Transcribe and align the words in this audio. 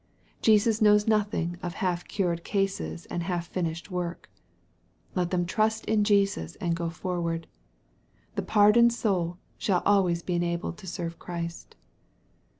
Jesus 0.41 0.81
knows 0.81 1.07
nothing 1.07 1.57
of 1.61 1.75
half 1.75 2.07
cured 2.07 2.43
cases 2.43 3.05
and 3.11 3.21
half 3.21 3.49
finished 3.49 3.91
work. 3.91 4.31
Let 5.13 5.29
them 5.29 5.45
trust 5.45 5.85
in 5.85 6.03
Jesus 6.03 6.55
and 6.55 6.75
go 6.75 6.89
forward. 6.89 7.45
The 8.33 8.41
pardoned 8.41 8.93
soul 8.93 9.37
shall 9.59 9.83
always 9.85 10.23
be 10.23 10.33
enabled 10.33 10.79
to 10.79 10.87
serve 10.87 11.19
Christ. 11.19 11.75